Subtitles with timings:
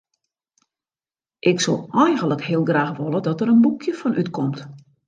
[1.39, 4.59] Ik soe eigentlik heel graach wolle dat der in boekje fan útkomt.